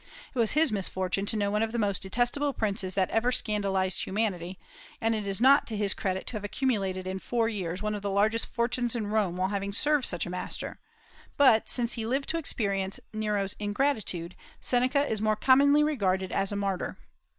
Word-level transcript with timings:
It 0.33 0.39
was 0.39 0.53
his 0.53 0.71
misfortune 0.71 1.27
to 1.27 1.37
know 1.37 1.51
one 1.51 1.61
of 1.61 1.73
the 1.73 1.77
most 1.77 2.01
detestable 2.01 2.53
princes 2.53 2.95
that 2.95 3.11
ever 3.11 3.31
scandalized 3.31 4.01
humanity, 4.03 4.57
and 4.99 5.13
it 5.13 5.27
is 5.27 5.39
not 5.39 5.67
to 5.67 5.77
his 5.77 5.93
credit 5.93 6.25
to 6.25 6.37
have 6.37 6.43
accumulated 6.43 7.05
in 7.05 7.19
four 7.19 7.47
years 7.47 7.83
one 7.83 7.93
of 7.93 8.01
the 8.01 8.09
largest 8.09 8.47
fortunes 8.47 8.95
in 8.95 9.05
Rome 9.05 9.35
while 9.35 9.49
serving 9.71 9.73
such 10.03 10.25
a 10.25 10.29
master; 10.31 10.79
but 11.37 11.69
since 11.69 11.93
he 11.93 12.07
lived 12.07 12.29
to 12.29 12.39
experience 12.39 12.99
Nero's 13.13 13.53
ingratitude, 13.59 14.35
Seneca 14.59 15.07
is 15.07 15.21
more 15.21 15.35
commonly 15.35 15.83
regarded 15.83 16.31
as 16.31 16.51
a 16.51 16.55
martyr. 16.55 16.97